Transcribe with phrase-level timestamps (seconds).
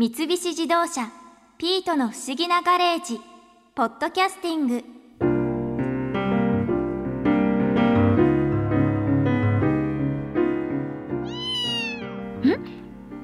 [0.00, 1.10] 三菱自動車
[1.58, 3.18] ピートの不思議なガレージ
[3.74, 4.76] ポッドキャスティング。
[4.76, 4.84] ん？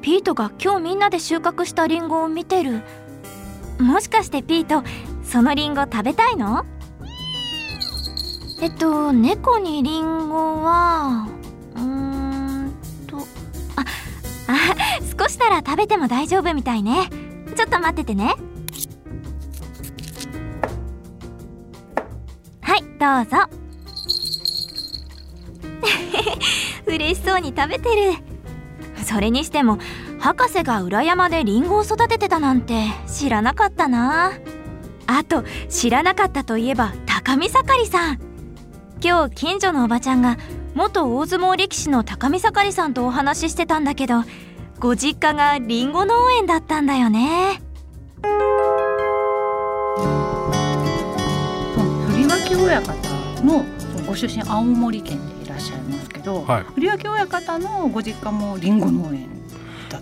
[0.00, 2.82] ピートが今日みんなで収穫したリンゴを見てる？
[3.78, 4.82] もしかしてピート
[5.22, 6.66] そのリンゴ食べたいの？
[8.60, 11.28] えっと猫にリンゴは
[15.24, 17.08] 少したら食べても大丈夫みたいね。
[17.56, 18.34] ちょっと待っててね。
[22.60, 23.48] はいどうぞ。
[26.86, 28.12] 嬉しそうに食べてる。
[29.04, 29.78] それにしても
[30.18, 34.32] 博士が裏山でリンゴを育ててたなんて知らなかったな。
[35.06, 38.18] あと知らなかったといえば高見盛さん。
[39.02, 40.36] 今日近所のおばちゃんが
[40.74, 44.24] 元大相撲力士の高見盛さんとお話ししてたんだけど
[44.78, 47.60] ご実家がリンゴ農園だったんだよね。
[52.12, 53.14] 振脇親方。
[53.44, 53.64] の
[54.06, 56.64] ご出身青森県でいらっしゃいますけど、はい。
[56.80, 59.28] 振脇親方のご実家もリンゴ農園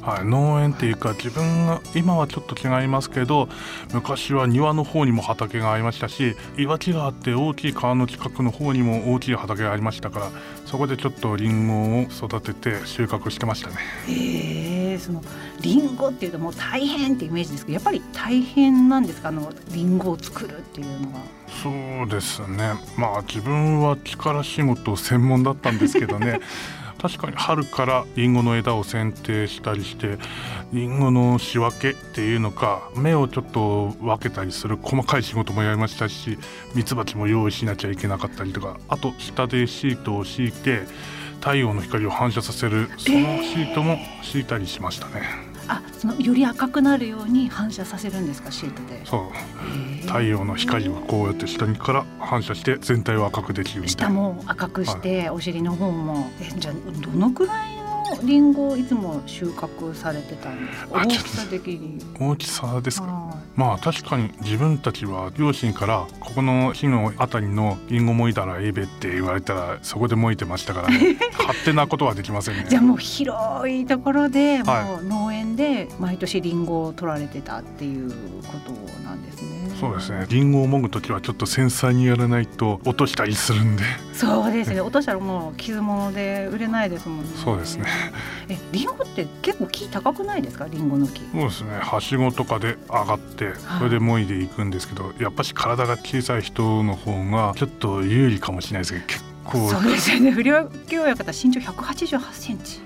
[0.00, 3.48] た、はい、農園っていうか自分が今はちょっと違いますけど
[3.92, 10.30] 昔は庭の方にも畑がありましたし岩木があって大きい川の近くの方にも大きい畑がありましたから
[10.66, 13.76] そこでちょっとリンゴを育てて収穫してましたね。
[14.08, 15.22] へえその
[15.60, 19.28] リンゴっていうともう大変ってイメージですけどやっぱり大変なんですか？
[19.28, 21.20] あのリンゴを作るっていうのは。
[21.62, 22.74] そうですね。
[22.96, 26.40] まあ自分は力仕事専門だったんですけどね
[27.02, 30.18] 確かに春からりんごの枝を剪定したりして
[30.72, 36.38] りんごの仕分けっていうのか芽をちょっと分けたりする細かい仕事もやりましたし
[36.76, 40.82] ミツバチも用意しなきゃいけなかったりとかあと下でシートを敷いて
[41.40, 45.51] 太陽の光を反射させるそのシートも敷いたりしましたね。
[45.72, 48.50] あそのより赤くなるように反射させるんですか？
[48.50, 49.06] シートで。
[49.06, 50.06] そう。
[50.06, 54.14] 太陽の光をこうやって下にから反射して全体を赤くできるみた下いな。
[54.14, 56.30] も赤くして、お尻の方も。
[56.40, 57.82] えじゃあどのくらいの
[58.24, 61.00] リンゴをいつも収穫されてたんですか？
[61.04, 61.98] 大きさ的に。
[62.20, 63.06] 大きさですか？
[63.06, 71.16] はまあ確かに自分たちは両親からここの日のあたりのリンゴもいたらええべって言われたらそこでもいてましたからね。
[71.38, 72.64] 勝手なことはできませんね。
[72.66, 78.10] いじゃあもう広いところでもはう農園で毎年リンゴを取られてたっていう
[78.42, 78.72] こと
[79.04, 79.61] なんですね。
[79.82, 83.82] そうですねリンゴをもぐ時はちょっと繊細にやらないと落としたりするんで
[84.14, 84.80] そうですね。
[84.80, 87.30] 落としたらもう傷物で売れないですもんね。
[87.34, 87.86] そうですね。
[88.48, 90.66] え、リンゴって結構木高くないですか？
[90.70, 91.20] リンゴの木。
[91.32, 100.30] そうですねはしごとかで上がってそれでもいでいくんですけどやっぱし体が小さい人の方がちょっと有利かもしれないですけど結構そうですよね。
[100.30, 102.80] 不良教親方身長188センチ。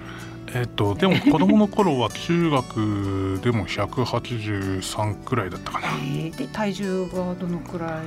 [0.59, 8.03] えっとでも子供の頃は中学でも183くらいだったかな えーで体重がどのくらいだっ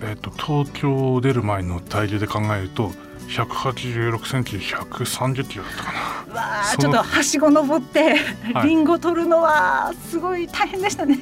[0.00, 0.10] たの？
[0.10, 2.90] えっと東京出る前の体重で考えると
[3.28, 5.98] 186センチ130キロだったかな。
[6.34, 8.16] わあ、ちょっとはしご登って
[8.52, 8.68] はい。
[8.68, 11.18] リンゴ取るのはすごい大変でしたね。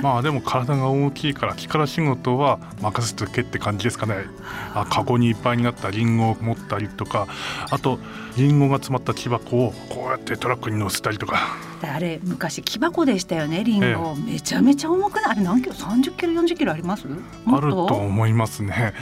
[0.00, 4.26] まあでも体が大きいから力仕事は任せとけって感じですかね。
[4.74, 7.26] あカゴにいっぱいになったリンゴを持ったりとか
[7.70, 7.98] あと
[8.36, 11.56] リンゴが詰まった木箱をこうやってトラックに乗せたりとか。
[11.80, 15.24] あれ昔木箱でしたよねリンゴ、めちゃめちゃ重くない？
[15.30, 17.06] あれ何キロ？30キロ40キロあります？
[17.44, 18.94] もあると思いますね。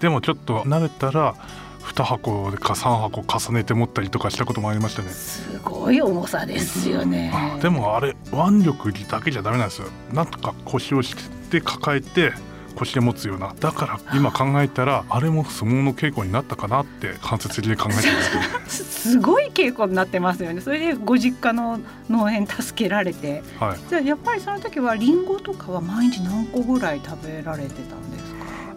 [0.00, 1.34] でもちょっと慣れたら
[1.82, 5.08] 2箱か3箱重ねて持ったりとかしたこともありましたね。
[5.08, 7.30] すごい重さですよね。
[7.34, 9.88] あでもあれ腕力だけじゃダメなんですよ。
[10.12, 11.14] なんとか腰をし
[11.50, 12.32] て抱えて
[12.74, 13.54] 腰で持つような。
[13.60, 18.42] だから今考えたらあれも相撲の稽古になったかなって間接的に考えてますけど。
[18.68, 20.62] すすごい稽古になってますよね。
[20.62, 23.42] それでご実家の農園助けられて。
[23.58, 23.78] はい。
[23.90, 28.21] じゃあやっぱりその時はリンゴとかは毎日何個ぐらい食べられてたんですか？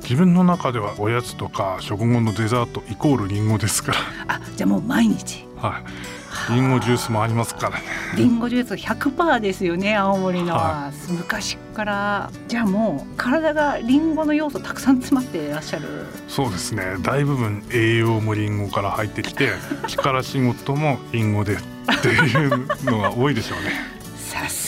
[0.06, 3.94] 自分の中ではおやつとか食後のデザートイコールリンゴですか
[4.28, 5.44] あじゃあもう毎日。
[5.60, 5.80] ら、は
[6.52, 7.84] い、リンゴジュースもありますからね。
[8.16, 10.54] リンゴジュース100%ですよね青森の。
[10.54, 12.32] は、は昔から。
[12.48, 15.88] じゃあもう体がリンゴの要素たくさん詰まっていらっしゃる。
[16.28, 16.98] そうですね。
[17.02, 19.54] 大部分栄養もリンゴから入ってきて
[19.88, 21.58] 力仕事もリンゴでっ
[22.04, 23.72] ていうのが多いでしょうね。
[23.72, 23.95] さ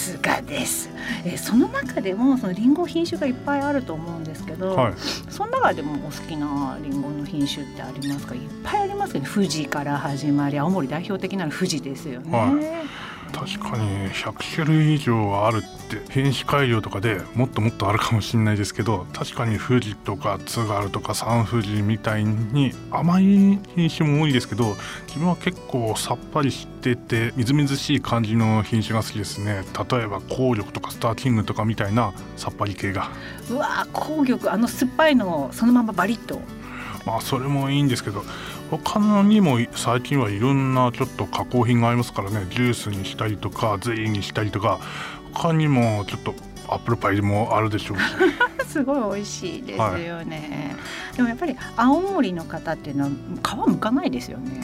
[0.08, 0.90] すがです。
[1.26, 4.94] えーその中でもそのリンゴ品種がいっぱいあると思うんですけど、はい。
[5.30, 8.36] その中でもお好きなリンゴの品種ってありますか？
[8.36, 9.30] いっぱいありますよね。
[9.34, 12.84] 富士から始まり青森代表的なの富士ですよね、は
[13.32, 24.76] 確かに100種類以上あるって品種改良とかでもっともっとあるかもしれないですけど確かに富士とか津軽とか三富士みたいに甘い品種も多いですけど
[25.08, 29.64] 自分は結構さっぱりしててみずみずしい感じの品種が好きですね。
[29.90, 33.10] 例えば紅緑とかスターキングとかみたいなさっぱり系が。
[33.50, 36.40] うわー紅玉あの酸っぱいのをそのままバリッと。
[37.06, 38.24] まあそれもいいんですけど
[38.70, 42.46] 他のにも最近はいろんなちょっと加工品がありますからね。
[42.50, 44.80] ジュースにしたりとかゼリーにしたりとか
[45.34, 46.34] 他にもちょっと
[46.68, 48.04] アップルパイもあるでしょうし。
[48.68, 54.62] すごい美味しいですよね、はい、でもやっぱり青森の方っていうのは皮むかないですよね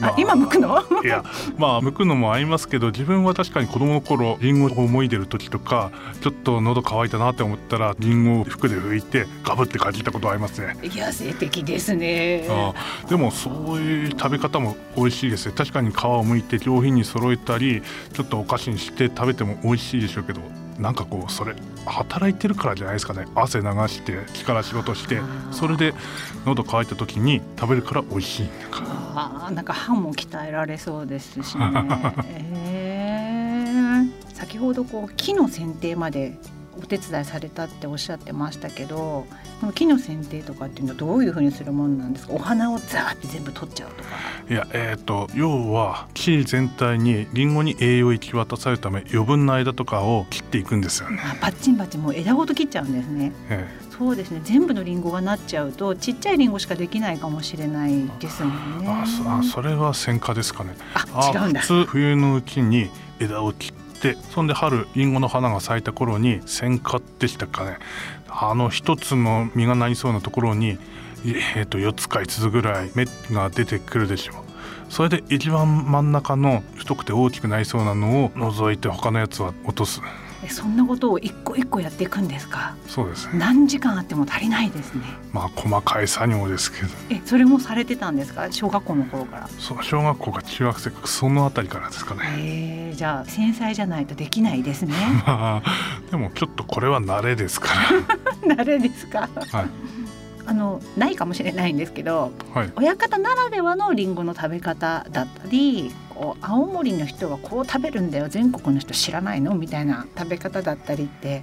[0.00, 0.82] まあ、今剥くの？
[1.02, 1.24] いや
[1.56, 5.90] まあ剥くのも合いますけど自分は確かに子供の頃リンゴを思い出る時とか
[6.20, 10.76] ちょっと喉乾いたなって思ったらリンゴを服で拭いてガブって感じたことありますね。
[10.82, 12.46] 野生的ですね。
[12.50, 12.74] あ
[13.08, 17.82] でもそういう食べ方も美味しいですね確かに皮を剥いて上品に揃えたり
[18.12, 20.40] ちょっとお菓子にして食べても美味しいでしょうけど
[20.78, 21.54] なんかこうそれ
[21.86, 23.26] 働いてるからじゃないですかね。
[23.34, 25.20] 汗流して力仕事して
[25.52, 25.94] それで
[26.44, 28.48] 喉乾いた時に食べるから美味しい
[29.14, 31.64] あなんか歯も鍛えられそうですしね、
[32.28, 36.38] えー、先ほどこう木の剪定まで
[36.78, 39.26] お手伝いされたっておっしゃってましたけど
[39.62, 42.34] 木の剪定とかっていうのはどういうふうにするものなんですか？
[42.34, 44.10] お花をザーって全部取っちゃうとか。
[44.48, 51.18] いやえっ、ー、と要は木全体にリンゴに栄養を行き渡されるため余分な間とかを切っていくんですよね。
[51.22, 53.86] あパッチンパッチンもう枝ごと切っちゃうんですね、ええ。
[53.96, 54.40] そうですね。
[54.44, 58.86] 全部のリンゴがなっちゃうとちっちゃいリンゴしかできないかもしれないですもんね。
[58.88, 60.74] あそれは選果ですかね。
[60.94, 61.60] あ違うんだ。
[61.60, 67.78] 普通冬のうちに枝を切ってそんで春りんごの花が咲いた頃に選果でしたかね
[68.38, 70.78] あの一つの実がなりそうなところに、
[71.56, 74.36] えー、と4つか5つぐらい芽が出てくるでしょう。
[74.88, 80.00] それで一番真ん中の太くて大きくなりそうなのを除いて他のやつは落とす。
[80.48, 82.74] そんなことを一個一個やっていくんですか？
[82.86, 83.38] そうですね。
[83.38, 85.02] 何時間あっても足りないですね。
[85.32, 86.88] まあ細かい作業ですけど。
[87.10, 88.46] えそれもされてたんですか？
[88.50, 89.48] 小学校の頃から。
[89.58, 92.20] そう小学校か中学生かそのあたりからですかね。
[92.38, 94.94] えー、じゃあ繊細じゃないとできないですね。
[95.26, 97.68] まあでもちょっとこれは慣れですか
[98.46, 98.54] ら。
[98.56, 99.28] 慣れですか？
[99.52, 99.66] はい。
[100.48, 105.92] あのないかもしれないんですけど、はい、親方ならではのりんごの食べ方だったり
[106.40, 109.54] 青森の人はこう食べるんだよ全国の人知らないの？
[109.54, 111.42] みたいな食べ方だったりって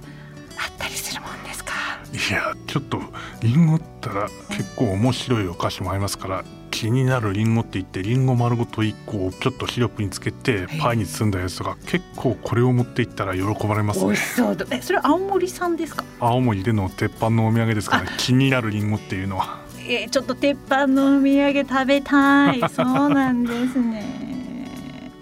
[0.58, 1.72] あったりするもんですか？
[2.12, 3.00] いやちょっと
[3.42, 14.06] りんごったら結構面白いお菓子もありますから気になるりんごって言ってりんご丸ごと1個をちょっとシロップにつけてパイに包んだやつとか結構これを持っていったら喜ばれますね。
[14.06, 16.04] 美味しそうえそれ青森産ですか？
[16.20, 19.62] 青森での鉄板のお土産ですから、ね、気になるりんごっていうのは。
[19.86, 22.60] えー、ちょっと鉄板のお土産食べたい。
[22.74, 24.23] そうなんですね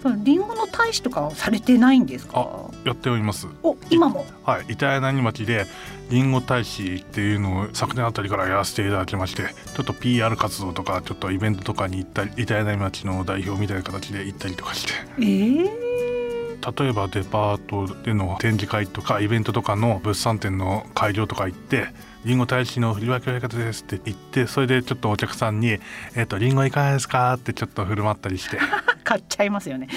[0.03, 2.69] そのリンゴの大使とかはされてないんですか？
[2.83, 3.47] やっております。
[3.63, 4.25] お今も？
[4.43, 4.65] はい。
[4.67, 5.65] 板柳町で
[6.09, 9.43] りんご大使っていうのを昨年あたりからやらせていただきまして
[9.75, 14.91] ちょっと PR 活動とかちょっとイベントとかに行ったり板柳町の代表みたいな形で行ったりとかして。
[15.19, 21.87] えー、例えばデパートでの展示会とかイベントとかの物産展の会場とか行って
[22.25, 25.71] りんご大使の振り分け方ですって言ってそれでちょっとお客さんに
[26.15, 28.59] 「えっ、ー、とりんごいかがですか?」ってちょっと振る舞ったりして
[29.03, 29.87] 買っちゃいますよね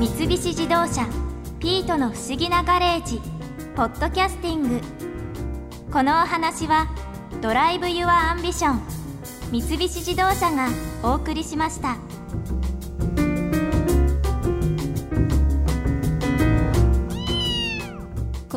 [0.00, 1.06] 三菱自動車
[1.60, 3.20] ピートの不思議なガレージ
[3.74, 4.80] ポッドキャスティング
[5.92, 6.88] このお話は
[7.40, 8.98] Drive your Ambition
[9.50, 10.68] 三菱自動車が
[11.02, 11.96] お送りしました。